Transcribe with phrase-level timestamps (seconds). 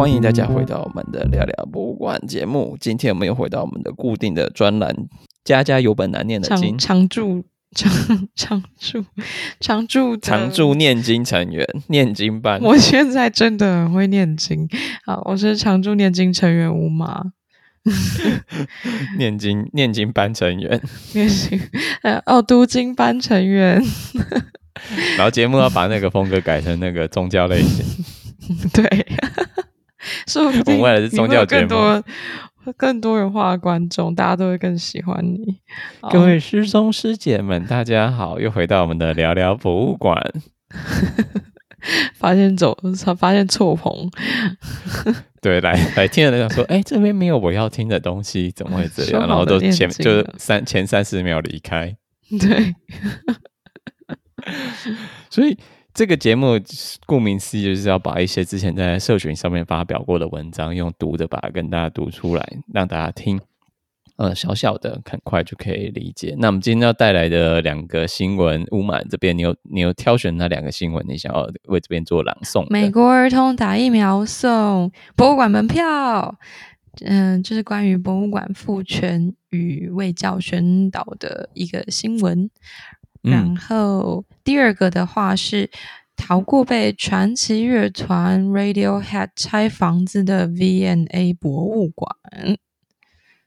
[0.00, 2.74] 欢迎大家回到我们的聊聊博物馆节目。
[2.80, 4.96] 今天我们又回到我们的固定的专栏，
[5.44, 7.44] 家家有本难念的经，常驻
[7.76, 7.92] 常
[8.34, 9.04] 常驻
[9.60, 12.58] 常驻常驻念经成员，念经班。
[12.62, 14.66] 我现在真的很会念经。
[15.04, 17.22] 好，我是常驻念经成员吴马，
[19.18, 20.80] 念经念经班成员，
[21.12, 21.60] 念经
[22.00, 23.78] 呃哦读经班成员。
[25.18, 27.84] 然后节目要把那个风格改成那个宗教类型。
[28.72, 29.06] 对，
[30.26, 32.04] 说不定我们为了是宗教节目，更多
[32.76, 35.60] 更多元化的观众，大家都会更喜欢你。
[36.10, 40.32] 各位师兄师姐们，大家好，又回到我们的聊聊博物馆。
[42.14, 42.78] 发现走，
[43.18, 44.10] 发现错棚。
[45.40, 49.26] 对，来来听的人想说，哎，这边没有我要听的东西，怎么会这样？
[49.26, 51.96] 然后都前就三前三十秒离开。
[52.38, 52.74] 对，
[55.30, 55.58] 所以。
[56.00, 56.58] 这个节目
[57.04, 63.38] 顾名思义就是要把一些之前在社群上面发表过的文章，用读的把它跟大家读出来，让大家听。
[64.16, 66.34] 呃，小小的很快就可以理解。
[66.38, 72.66] 那我们今天要带来的两个新闻，乌马这边你有你有挑选那两个新闻，你想要为这边做朗诵？
[72.70, 76.34] 美国儿童打疫苗送博物馆门票，
[77.04, 82.48] 嗯、就是关于博物馆赋权与卫教宣导的一个新闻。
[83.22, 85.70] 然后、嗯、第二个的话是
[86.16, 92.14] 逃过被传奇乐团 Radiohead 拆房子的 V&A 博物馆。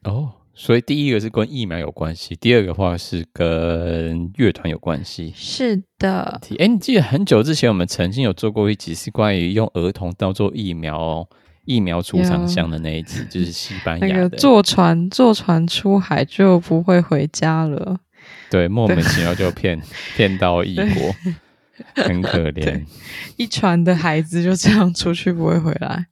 [0.02, 5.32] 哦，所以第一个是跟疫苗有关系，第二个话是跟乐团有关系。
[5.34, 6.40] 是的。
[6.58, 11.26] 哎，你记得很久之前我们曾经有做过一集是关于用儿童当做疫苗
[11.64, 17.98] 疫苗出厂箱的那一集，就是西班牙的那个坐船坐船出海就不会回家了。
[18.50, 19.80] 对，莫名其妙就骗
[20.16, 21.14] 骗到异国，
[21.96, 22.84] 很可 怜。
[23.36, 26.06] 一船的孩子就这样出去不会回来。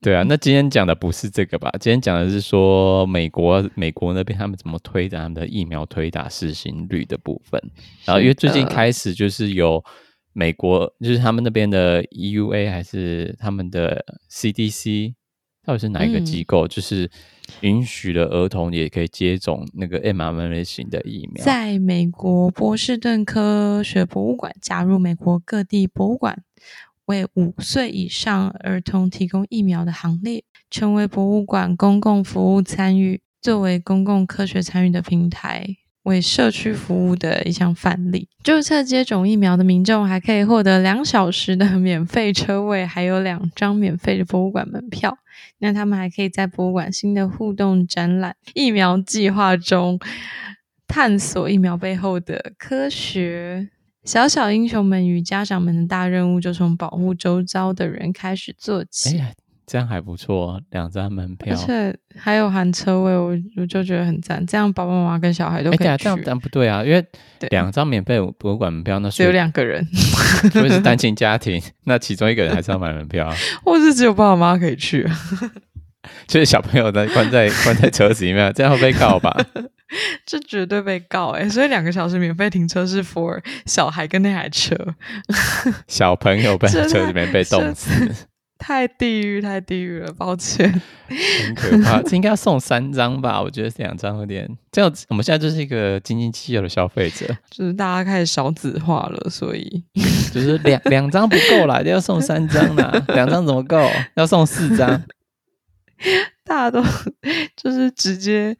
[0.00, 1.70] 对啊，那今天讲的不是这个吧？
[1.80, 7.60] 今天讲的是说美国美国那边他们怎么推展他们的疫苗推打施行率的部分。
[8.04, 9.82] 然后因为最近开始就是有
[10.32, 15.14] 美国，就是他们那边的 EUA 还是他们的 CDC，
[15.64, 16.66] 到底是哪一个机构？
[16.66, 17.10] 嗯、就是。
[17.60, 21.44] 允许的儿童也可以接种那个 mRNA 型的疫苗。
[21.44, 26.42] 在美国波士顿科学博物馆加入美国各地博物馆
[27.06, 38.28] 为五岁以上儿童提供疫苗的行列，成为博物馆公共服务参与作为公共科学参与的平台，为社区服务的一项范例。
[38.42, 45.18] 注册接种疫苗的民众还可以获得两小时的 免费车位，还有两张免费的博物馆门票。
[45.58, 49.98] 那他们还可以在博物馆新的互动展览“疫苗计划”中
[50.86, 53.70] 探索疫苗背后的科学。
[54.04, 59.18] 小小英雄们与家长们的大任务就从保护周遭的人开始做起。
[59.66, 64.44] 这样还不错，两张门票，而且还有含车位，我我就觉得很赞。
[64.46, 65.84] 这样爸爸妈妈跟小孩都可以去。
[65.86, 67.04] 哎，这样这样不对啊，因为
[67.50, 69.86] 两张免费博物馆门票，那只有两个人，
[70.54, 73.32] 因为是单亲家庭， 那其中一个人还是要买门票，
[73.64, 75.08] 或是只有爸爸妈妈可以去，
[76.28, 79.34] 就是小朋友在关在关在车子里面，这样会被告吧？
[80.26, 81.48] 这绝对被告哎！
[81.48, 84.76] 所以两个小时免费停车是 for 小孩跟那台车，
[85.86, 87.90] 小朋友在车里面被冻死。
[88.66, 90.72] 太地狱，太地狱了， 抱歉，
[91.06, 92.00] 很可怕。
[92.00, 93.42] 这应该要送三张吧？
[93.42, 94.90] 我觉得两张有点这样。
[95.10, 99.84] 我们现在就是一个斤斤计较的消费者， 就是大家开始少子化了，所以
[100.32, 102.90] 就是两两张不够啦，要送三张啦。
[103.08, 103.78] 两张怎么够？
[104.14, 105.04] 要送四张。
[106.42, 106.82] 大家都
[107.54, 108.56] 就是直接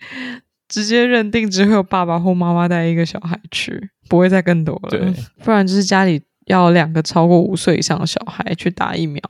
[0.69, 4.91] 直接认定只会有爸爸或妈妈带一个小孩去，不会再更多了。
[4.91, 9.23] 对，不然就是家里要两个超过五岁以上的小孩去打疫苗。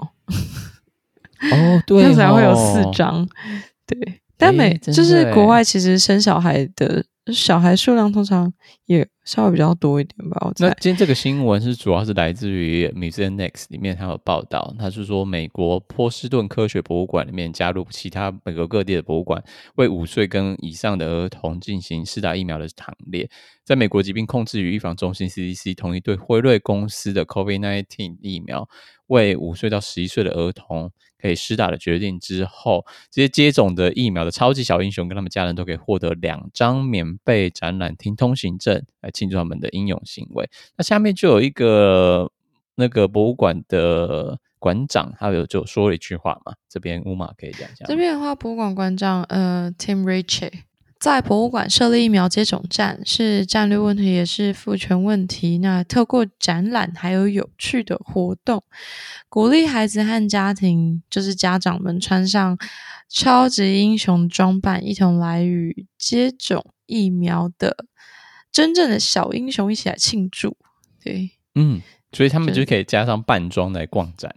[1.53, 3.28] 哦， 对哦，这样才会有四张，
[3.87, 4.21] 对。
[4.37, 7.03] 但每就是国外，其实生小孩的
[7.33, 8.53] 小孩数量通常
[8.87, 10.37] 也稍微比较多一点吧。
[10.44, 10.67] 我猜。
[10.67, 19.43] 那今天这个新闻是主要是来自于 Museum Next 里面，它有报道，它是说美国波士顿科学博物馆里面加入其他美国各地的博物馆，
[19.76, 23.31] 为五岁跟以上的儿童进行施打疫苗的行列。
[23.64, 28.69] 在美国疾病控制与预防中心 CDC 同意对辉瑞公司的 COVID-19 疫苗。
[29.08, 40.50] 为五岁到十一岁的儿童可被施打的决定之后，这些接种的疫苗的超级小英雄跟他们家人都可以获得两张免费展览厅通行证，来庆祝他们的英勇行为。
[40.76, 42.31] 那下面就有一个
[42.75, 47.87] 那个博物馆的馆长，他有就说了一句话嘛，这边乌马可以讲一下。
[47.87, 50.53] 这边的话，博物馆馆长呃，Tim Ritchie。
[51.05, 55.59] 在博物馆设立疫苗接种站是战略问题，也是赋权问题。
[55.59, 58.65] 那透过展览还有有趣的活动，
[59.29, 62.56] 鼓励孩子和家庭，就是家长们穿上
[63.11, 67.85] 超级英雄装扮，一同来与接种疫苗的
[68.51, 70.56] 真正的小英雄一起来庆祝。
[71.05, 74.35] 对，嗯，所以他们就可以加上扮装来逛展。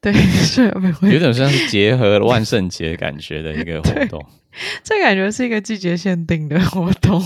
[0.00, 0.12] 对，
[0.42, 0.64] 是
[1.02, 4.26] 有点像是结合万圣节感觉的一个活动。
[4.82, 7.22] 这感觉是一个季节限定的活动。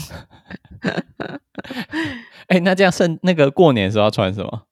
[2.48, 4.62] 哎、欸，那这样圣那个过年时候要穿什么？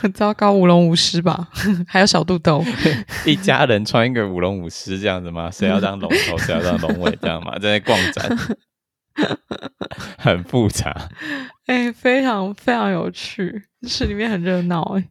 [0.00, 1.48] 很 糟糕，舞龙舞狮吧，
[1.88, 2.62] 还有小肚兜。
[3.24, 5.50] 一家人穿一个舞龙舞狮这样子吗？
[5.50, 7.58] 谁要当龙头，谁要当龙尾这样吗？
[7.58, 8.38] 在那逛展，
[10.18, 11.08] 很复杂。
[11.66, 15.08] 哎、欸，非常非常有趣，市里面很热闹哎。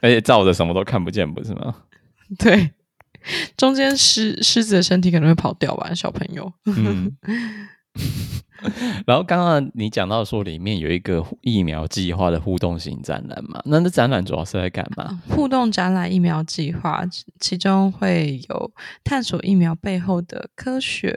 [0.00, 1.76] 而且照着什么都看不见，不是吗？
[2.38, 2.72] 对。
[3.56, 6.52] 中间狮狮子的身体可能会跑掉吧，小朋友。
[6.66, 7.16] 嗯。
[9.06, 13.62] 然后刚刚你讲到说里面有一个疫苗计划的互动型展览嘛？
[13.64, 15.22] 那那展览主要是在干嘛？
[15.28, 17.04] 互动展览疫苗计划，
[17.38, 18.72] 其中会有
[19.04, 21.16] 探索疫苗背后的科学。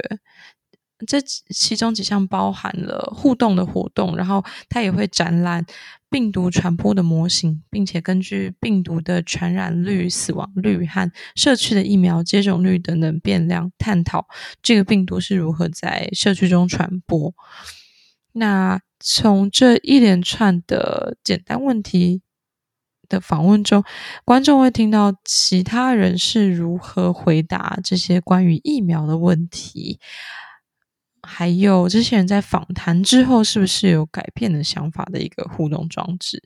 [1.08, 5.66] 这其中几项包含了互动的活动，然后它也会展览
[6.10, 14.28] 病毒传播的模型，并且根据病毒的传染率、死亡率和社区的疫苗接种率等等变量，探讨
[14.62, 17.34] 这个病毒是如何在社区中传播。
[18.34, 22.22] 那从这一连串的简单问题
[23.10, 23.84] 的访问中，
[24.24, 30.00] 观众会听到其他人是如何回答这些关于疫苗的问题。
[31.24, 36.42] 还有这些人在访谈之后是不是有改变的想法的一个互动装置，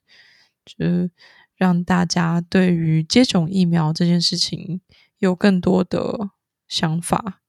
[0.65, 1.09] 就是
[1.55, 4.81] 让大家对于接种疫苗这件事情
[5.19, 6.29] 有更多的
[6.67, 7.41] 想法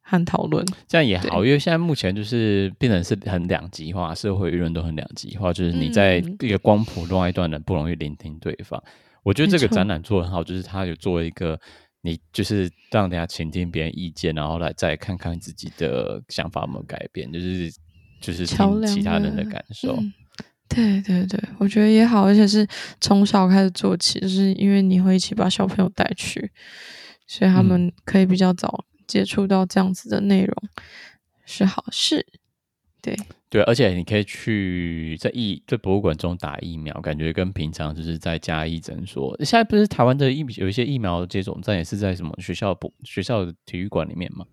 [0.00, 0.64] 和讨论。
[0.86, 8.80] 这样也好，因为现在目前就是变成是很两极化，社会舆论都很两极化，就是你在一个光谱另外一段人不容易聆听对方。
[9.24, 11.60] 我觉得这个展览做得很好，就是他有做一个。
[12.06, 17.72] 你就是让大家倾听别人意见，然后来再看看自己的想法有没有改变，就是
[18.20, 19.96] 就是听其他人的感受。
[19.96, 20.12] 嗯、
[20.68, 22.68] 对对对，我觉得也好，而且是
[23.00, 26.52] 从小开始做起，就是因为你会一起把小朋友带去，
[27.26, 30.70] 所以他们可以比较早接触到这样子的内容，嗯、
[31.46, 32.26] 是好事。
[33.04, 33.14] 对
[33.50, 39.36] 对，而且你可以去在疫在博物馆中打疫苗，感觉跟平常就是在家医诊所。
[39.40, 44.46] 现在不是台湾的疫有一些疫苗接种站也是在什么学校博学校的体育馆里面吗？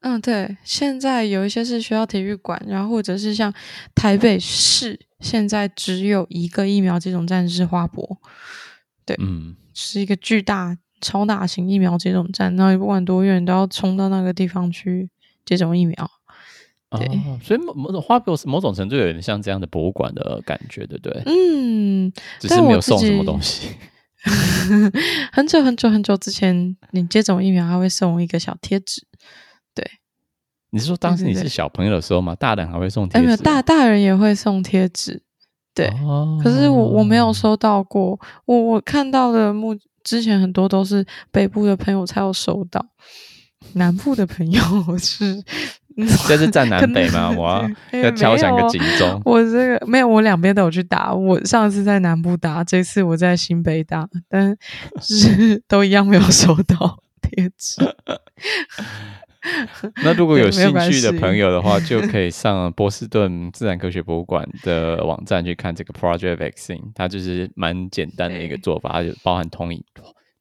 [0.00, 3.52] 嗯，对，现在有一些是学校体育馆，然后或者是像
[3.94, 8.18] 台北市现在只有一个疫苗接种站是花博，
[9.04, 15.10] 对，嗯，是一个巨大超大型疫苗接种站，然后不管多远都要冲到那个地方去
[15.44, 16.10] 接种疫苗。
[16.98, 21.22] 对、哦，所以某某种花博某种程度有点像这样的博物馆的感觉，对不对？
[21.26, 23.68] 嗯，只是没有送什么东西。
[25.32, 29.04] 很久很久很久之前，你接种疫苗还会送一个小贴纸。
[29.74, 29.84] 对，
[30.70, 32.34] 你是说当时你是小朋友的时候吗？
[32.36, 33.18] 大人还会送贴纸？
[33.18, 35.20] 哎，没有，大大人也会送贴纸。
[35.74, 38.20] 对，哦、可是我我没有收到过。
[38.44, 42.84] 我我看到的目之前很多都是北部的朋友才有收到，
[43.72, 44.62] 南部的朋友
[44.98, 45.42] 是。
[46.28, 47.30] 这是站南北吗？
[47.36, 49.20] 我要要敲响个警钟。
[49.26, 51.12] 我这个没有，我两边都有去打。
[51.12, 54.56] 我上次在南部打，这次我在新北打，但
[55.00, 57.82] 是都一样没有收到贴纸。
[60.04, 66.92] 那如果有兴趣的朋友的话，就可以上波士顿自然科学博物馆的网站去看这个 Project Vaccine。
[66.94, 69.82] 它就是蛮简单的一个做法，它就包含通影。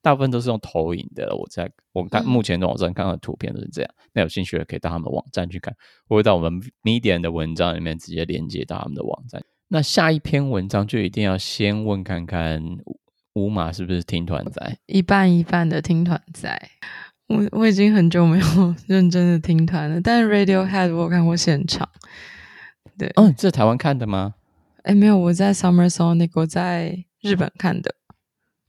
[0.02, 3.92] 大部分都是用投影的，我在我看目前的网站看到的图片都是这样。
[3.98, 5.76] 嗯、那有兴趣的可以到他们网站去看，
[6.08, 9.42] 或者到我们 Medium 的文章里面直接连接到他们的网站。
[9.68, 12.62] 那下一篇文章就一定要先问看看
[13.36, 16.70] 乌马是不是听团仔，一半一半的听团仔。
[17.28, 21.88] 我我已经很久没有 认真的听团了，但是 Radiohead 我有看过现场。
[22.98, 24.34] 对，嗯，这是台湾看的吗？
[24.84, 27.96] 哎，没有，我在 Summer Sonic，我在日本看的。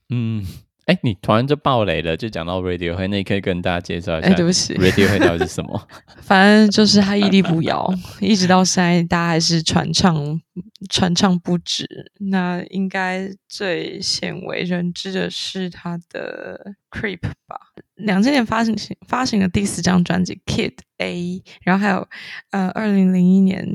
[0.09, 0.45] 嗯。
[0.85, 4.27] 哎，你突然就爆雷了，就讲到 Radiohead，那你可以跟大家介绍一下。
[4.27, 5.87] 哎，对不起，Radiohead 到底是什么？
[6.21, 10.41] 反正就是他屹立不摇， 一直到现在，大家还是传唱
[10.89, 12.11] 传唱不止。
[12.19, 17.57] 那应该最鲜为人知的是他的 Creep 吧？
[17.95, 18.75] 两千年发行
[19.07, 22.07] 发行的第四张专辑 Kid A，然后还有
[22.51, 23.65] 呃，二零零一年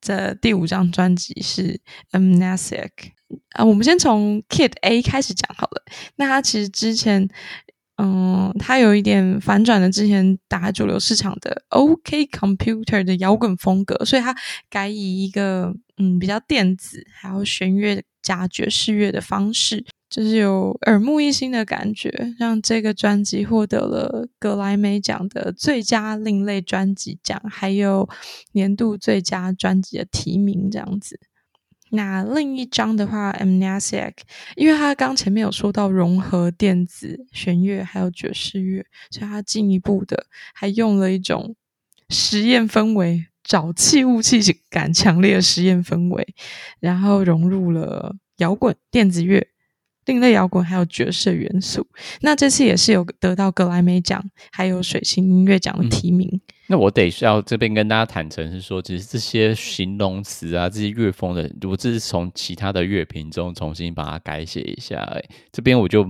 [0.00, 1.80] 的第五张专辑是
[2.12, 2.90] Amnesic。
[3.50, 5.82] 啊，我们先从 Kid A 开始讲好了。
[6.16, 7.28] 那他其实之前
[8.00, 14.32] 嗯，他有一点反转了之前打主流市场的 OK Computer 的摇滚风格，所以他
[14.70, 28.08] 改以一个嗯比较电子还有弦乐加爵士乐的方式，就是有耳目一新的感觉，让这个专辑获得了格莱美奖的最佳另类专辑奖，还有
[28.52, 31.18] 年度最佳专辑的提名，这样子。
[31.90, 34.12] 那另一张的话，Amnesiac，
[34.56, 41.56] 因为他刚前面有说到融合电子弦乐还有爵士乐，所以他进一步的还用了一种
[42.10, 46.34] 实验氛围，沼气雾气感强烈的实验氛围，
[46.80, 49.46] 然后融入了摇滚、电子乐、
[50.04, 51.86] 另类摇滚还有爵士元素。
[52.20, 56.40] 那这次也是有得到格莱美奖还有水星音乐奖的提名。
[56.70, 66.06] 那我得需要这边跟大家坦诚是说，其实这些形容词啊，这些乐风的，我只是从其他的乐评中重新把它改写一下，哎，这边我就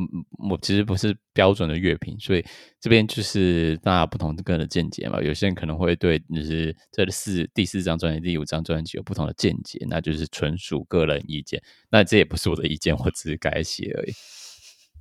[0.50, 2.45] 我其实不是标准的乐评，所以
[2.81, 5.23] 这边就是大家不同的个人的见解嘛。
[5.23, 11.62] 有些人可能会对就是这四第四张专辑、第五张专辑有不同的见解，那就是纯属个人意见。
[11.88, 14.12] 那这也不是我的意见，我只是改写而已。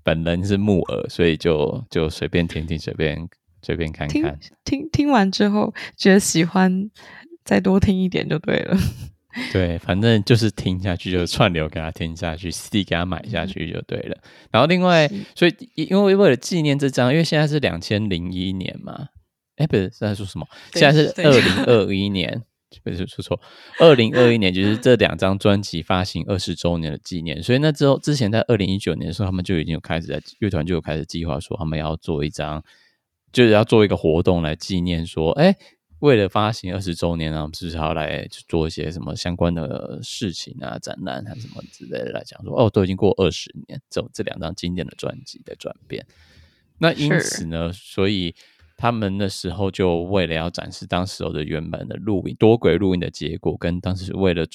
[0.03, 3.27] 本人是木耳，所以就就随便听听，随便。
[3.61, 6.89] 随便看看，听听听完之后觉得喜欢，
[7.43, 8.77] 再多听一点就对了。
[9.53, 14.17] 对，反正就是听下去，就是串流给他听下去，CD 给他买下去就对了。
[14.23, 19.09] 嗯、然后另外，所以因为为了纪念这张，因为现在是两千零一年嘛，
[19.57, 20.47] 哎，不是在说什么？
[20.73, 22.41] 现在是二零 二一年，
[22.83, 23.39] 不是说错，
[23.77, 27.43] 二零二一年就是这两张专辑发行二十周年的纪念。
[27.43, 32.63] 所以那之后，之前在二零一九年的时候，他们就已经有开始在乐团就有开始计划说，他们要做一张。
[33.31, 35.55] 就是要做一个活动来纪念，说，哎，
[35.99, 46.05] 为了发行二十周年啊，我们是不是要来做一些什么相关的事情啊、展览啊什么之类的来讲说，哦，都已经过二十年，这这两张经典的专辑的转变。
[46.79, 48.33] 那因此呢，所以
[48.77, 54.45] 他们那时候就为了要展示当时候的原本的录音多轨录音的结果，跟当时为了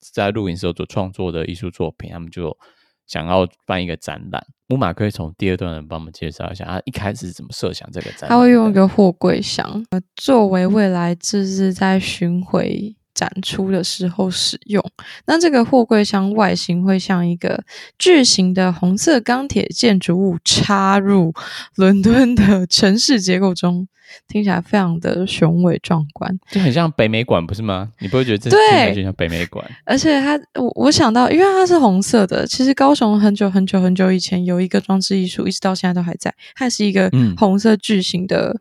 [0.00, 2.58] 在录音时候所创作的艺术作品，他们就。
[3.06, 8.30] 想要办一个展览，木马可以从第二段人帮我们介绍一下，他一开始是怎么设想这个展览？
[8.30, 9.84] 他会用一个货柜箱，
[10.16, 14.82] 作为未来这是在巡回展出的时候使用。
[15.26, 17.62] 那这个货柜箱外形会像一个
[17.98, 21.34] 巨型的红色钢铁建筑物插入
[21.76, 23.86] 伦敦的城市结构中。
[24.28, 27.90] 听起来非常的雄伟壮观，就很像北美馆，不是吗？
[28.00, 29.64] 你不会觉得这听起来就像北美馆？
[29.84, 38.60] 而且它，我我想到，因为它是红色的，其实高雄很久很久很久以前有一个装置艺术，一直到现在都还在，它是一个红色巨型的、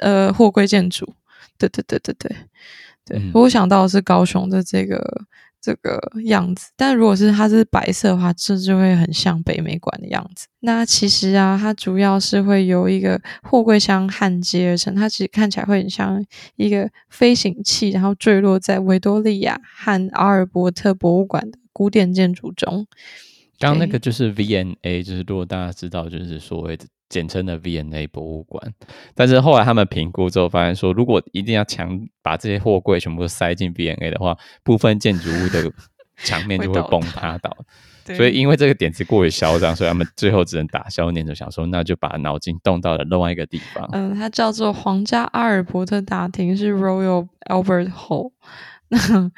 [0.00, 1.14] 嗯、呃货柜建筑。
[1.58, 2.36] 对对对对对
[3.04, 5.22] 对，嗯、我想到的是高雄的这个。
[5.60, 10.46] 这个样子，但如果是它是白色的话，这就会很像北美馆的样子。
[10.60, 16.24] 那其实啊，它主要是会由一个货柜箱焊接而成，它其实看起来会很像
[16.56, 22.86] 一个飞行器，然后坠落在维多利亚和阿尔伯特博物馆的古典建筑中。
[23.58, 26.86] 刚刚那个就是 VNA，就是如果大家知道，就是所谓的。
[27.10, 28.62] 简称的 VNA 博物馆，
[29.14, 35.72] 但是后来他们评估之后发现说，如果一定要强把这些货柜全部塞进 VNA 的话，部分建筑物的
[36.22, 37.56] 墙面就会崩塌倒。
[38.14, 43.88] 所以因为这个点子过于嚣张，所以他们最后只能打消念头，想说那就把脑筋动到了另外一个地方。
[43.92, 48.32] 嗯，它叫做皇家阿尔伯特大厅，是 Royal Albert Hall。
[48.90, 49.30] 那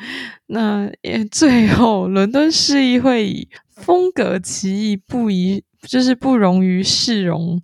[0.47, 3.49] 那也最后，伦敦市议会以
[3.80, 5.64] 风格奇异不宜。
[5.88, 7.62] 就是不容于市容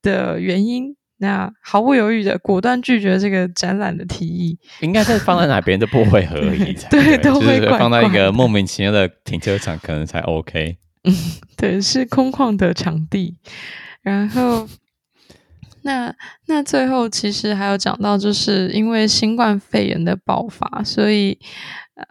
[0.00, 4.58] 的原因，那毫不犹豫的果断拒绝这个展览的提议。
[4.80, 10.78] 应该是放在哪边都不会合理， 对，都会放在一个莫名其妙的停车场，可能才 OK。
[11.04, 11.14] 嗯，
[11.58, 13.36] 对，是空旷的场地。
[14.00, 14.66] 然后，
[15.84, 16.14] 那
[16.46, 21.38] 那最后其实还有讲到，就是因为新冠肺炎的爆发，所以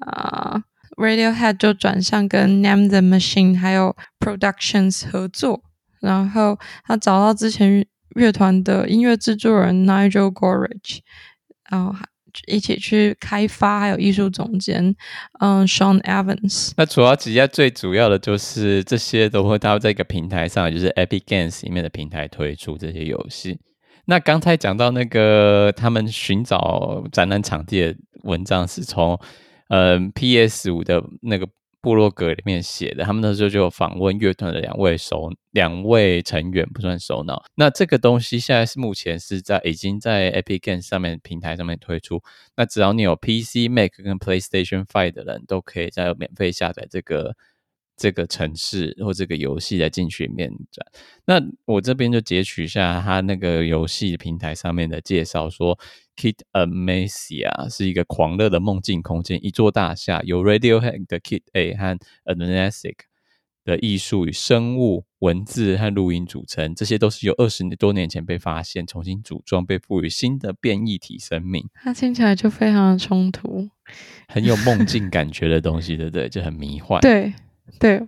[0.06, 0.54] 啊。
[0.54, 0.64] 呃
[1.00, 5.62] Radiohead 就转向跟 Name the Machine 还有 Productions 合作，
[6.02, 11.02] 然后他找到之前乐团的音乐制作人 Nigel g o r i c h
[11.72, 11.96] 然后
[12.48, 14.94] 一起去开发，还有艺术总监
[15.40, 16.72] 嗯 Sean Evans。
[16.76, 23.58] 那主要几家最主要的就是这些都会到这个平台上，就是 Epic Games 里面的平台推出这些游戏。
[24.06, 29.18] 那刚才讲到那个他们寻找展览场地的文章是从。
[29.70, 31.48] 嗯，PS 五的那个
[31.82, 37.42] 部落格里面写的，他们那时候就有访问乐团的两位首两位成员，不算首脑。
[37.56, 42.22] 那这个东西现在是目前是在已经在 Epic Games 上面平台上面推出。
[42.58, 47.36] 那只要你有 PC、Mac 跟 PlayStation Five 的人都可以在免费下载这个
[48.00, 50.88] 这个城市或这个游戏在进去里面转。
[51.26, 55.78] 那我这边就截取一下他那个游戏平台上面的介绍，说
[56.16, 62.96] Kid Amnesia 是一个狂热的梦境空间，一座大厦由 Radiohead 的 Kid A 和 Amnesiac
[63.66, 71.70] 的艺术与生物、文字和录音组成，这些都是由二十多年前被发现、重新组装、被赋予新的变异体生命。
[71.76, 73.70] 它听起来就非常的冲突，
[74.28, 76.28] 很有梦境感觉的东西，对不对？
[76.28, 77.00] 就很迷幻。
[77.02, 77.32] 对
[77.78, 78.08] 对，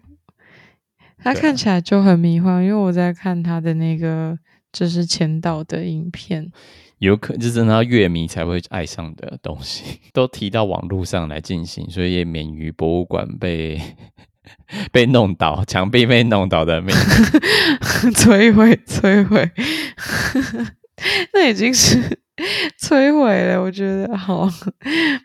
[1.18, 4.38] 他看起来就很迷幻，因为我在看他的那个
[4.72, 6.50] 就是前导的影片，
[7.00, 13.80] 有可能就是真的要乐迷才会爱上的东西，都提到网络上来进行，所以也免于博物馆被。
[14.92, 16.94] 被弄倒，墙壁被弄倒的命，
[18.12, 19.50] 摧毁，摧毁，
[21.32, 22.20] 那已经是
[22.82, 23.62] 摧毁了。
[23.62, 24.50] 我觉得好，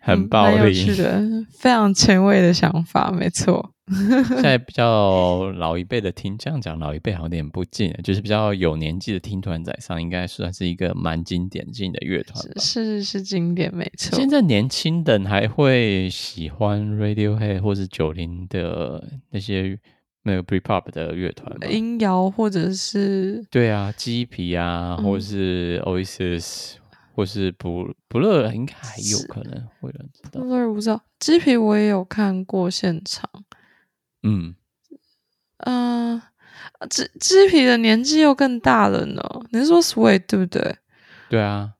[0.02, 1.22] 很暴力，是的，
[1.58, 3.72] 非常前卫的想法，没错。
[4.28, 12.42] 现在比较老一辈的听，这样讲老一辈好像有点不敬，就是比较有年纪的听团仔上，应该算是一个蛮经典性的乐团。
[12.56, 14.18] 是是，是经典，没错。
[14.18, 19.78] 现在年轻人还会喜欢 Radiohead 或是九零的那些
[20.24, 21.68] 那个 Britpop 的乐团吗？
[21.68, 30.40] 音摇或者是对啊，鸡皮啊，或者是 Oasis、嗯、或是不不乐应该还有可能会有人知道。
[30.40, 33.30] Blur 不知道，鸡皮我也有看过现场。
[34.26, 34.54] 嗯，
[35.58, 36.20] 嗯、
[36.80, 39.22] 呃，鸡鸡皮的年纪又更大了呢。
[39.50, 40.76] 你是说 Sweet 对不对？
[41.30, 41.74] 对啊，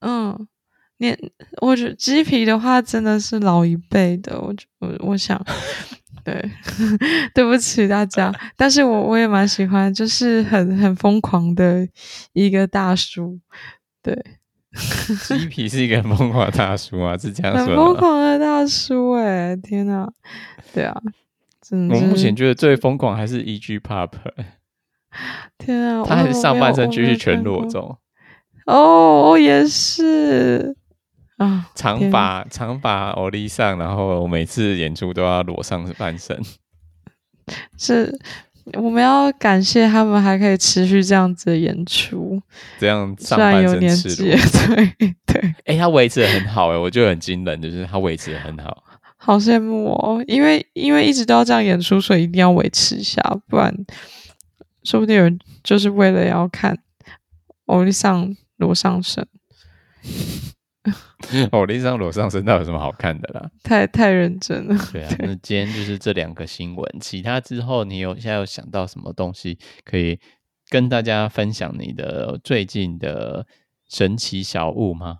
[0.00, 0.46] 嗯，
[0.98, 1.18] 年
[1.60, 4.40] 我觉得鸡皮的话真的是老一辈的。
[4.40, 5.44] 我我我想，
[6.24, 6.50] 对，
[7.34, 11.86] 对不起大家，但是我我也蛮喜欢，就是很很疯狂的
[12.32, 13.40] 一个大叔。
[14.02, 14.16] 对，
[15.26, 17.66] 鸡皮是一个很疯狂的大叔啊，是这样 说的。
[17.66, 20.10] 很疯狂的大叔哎、欸，天哪，
[20.72, 21.00] 对啊。
[21.72, 24.10] 我目前觉得最疯狂还是 Iggy Pop，
[25.56, 27.96] 天啊，他还是上半身继续全裸中。
[28.66, 30.76] 哦，我也是
[31.38, 36.38] 啊，长发长发欧丽上，然后我每次演出都要裸上半身。
[37.78, 38.14] 是，
[38.74, 42.38] 我们要感谢他们还可以持续这样子的演出，
[42.78, 44.36] 这样上半身赤裸，
[44.76, 45.40] 对对。
[45.64, 48.84] 哎、欸，他维持的很好哎、欸，我觉得很惊人，就是他维持的很好。
[49.24, 53.72] 好羡慕哦，因为因为一直都要这样演出，所以一定要维持一下，不然
[54.82, 56.76] 说不定有人就是为了要看
[57.66, 59.24] 欧丽桑裸上身。
[61.52, 63.48] 欧丽桑裸上身，到底有什么好看的啦？
[63.62, 64.76] 太太认真了。
[64.92, 70.18] 对啊，那今天就是这两个新闻，其他之后你有现在有想到什么东西可以
[70.68, 71.72] 跟大家分享？
[71.78, 73.46] 你的最近的
[73.88, 75.18] 神奇小物吗？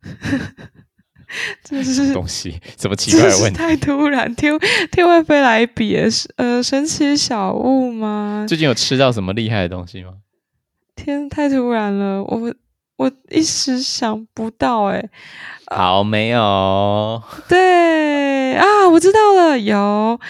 [1.64, 3.58] 这是东西，什么奇怪的问题？
[3.58, 4.52] 太突然，天
[4.90, 8.44] 天外飞来笔，是呃神奇小物吗？
[8.48, 10.14] 最近有吃到什么厉害的东西吗？
[10.94, 12.54] 天，太突然了，我
[12.96, 15.10] 我一时想不到哎。
[15.68, 17.22] 好，没有。
[17.48, 20.20] 对啊，我知道了，有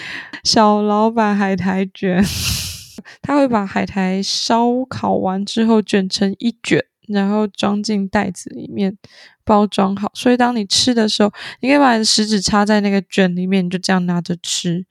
[0.45, 2.25] 小老板海苔卷，
[3.21, 6.85] 他会把海苔烧烤完之后卷成一卷。
[7.13, 8.97] 然后装进袋子里面，
[9.45, 10.11] 包装好。
[10.15, 14.85] 所以当你吃的时候，你可以把食指插在那个卷里面，你就这样拿着吃，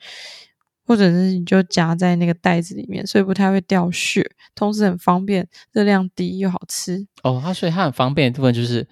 [0.86, 7.06] 或者是你就夹在那个袋子里面，所以不太会掉屑，同时很方便，热量低又好吃。
[7.24, 8.88] 哦，它所以它很方便的部分就是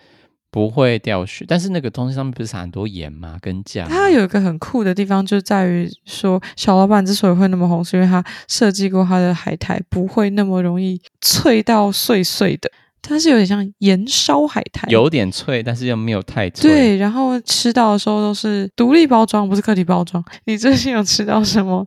[0.51, 3.37] 不会掉屑，但是那个东西上面不是撒很多盐吗？
[3.39, 3.87] 跟酱？
[3.87, 12.71] 它有一个很酷的地方，就在于说小老板之所以会那么红，是因为他设计过他的海苔不会那么容易脆到碎碎的。
[13.01, 16.69] 它是有点像盐烧海苔，有点脆，但是又没有太脆。
[16.69, 20.23] 对，然后吃到的时候都是独立包装，不是个体包装。
[20.45, 21.85] 你最近有吃到什么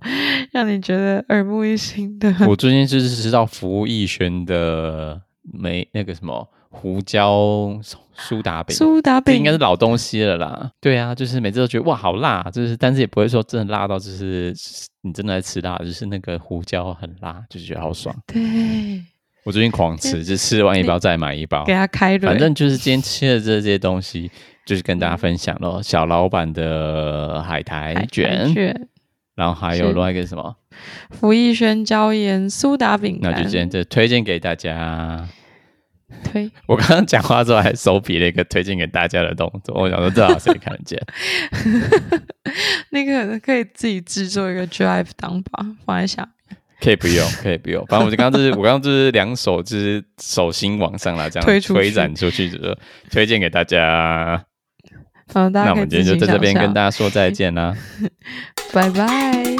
[0.51, 2.35] 让你觉得耳目一新的？
[2.49, 5.21] 我最近就是吃到福义轩的
[5.53, 7.79] 没那个什么胡椒
[8.15, 10.71] 苏打饼，苏打饼应该是老东西了啦。
[10.81, 14.55] 对啊，就是每次都觉得哇好辣，就是但是也不会说真的辣到就是
[15.03, 18.15] 你真的在吃辣，就是那个胡椒很辣，就是觉得好爽。
[18.27, 19.03] 对。
[19.45, 22.29] 我最近狂吃，就吃完一包再买一包，给他开了。
[22.29, 24.31] 反正就是今天吃的这些东西，
[24.65, 25.83] 就是跟大家分享咯。
[25.83, 28.89] 小老板的海苔卷，卷
[29.35, 30.57] 然后还有另外一个什么
[31.11, 35.29] 福益轩椒盐苏打饼干，那就今天就推荐给大家。
[36.31, 41.01] 推， 我刚刚讲话之后还手比了一个推荐给大家的动作，我想说这好谁看得见？
[42.93, 46.29] 那个可以自己制作一个 drive 档吧，放在下。
[46.83, 47.85] 可以不用， 可以不用。
[47.87, 52.77] 反正我就刚刚就是，我刚刚就是两手就是手心往上啦，这样推展出去，就是
[53.11, 54.45] 推荐给大家。
[55.33, 57.75] 好，大家那我们今天就在这边跟大家说再见啦，
[58.75, 59.07] 拜拜。
[59.07, 59.52] 拜。